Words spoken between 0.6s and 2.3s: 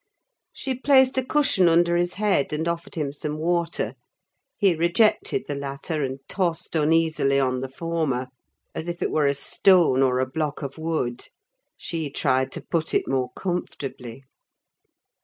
placed a cushion under his